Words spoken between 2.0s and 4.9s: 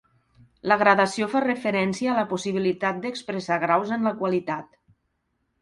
a la possibilitat d'expressar graus en la qualitat.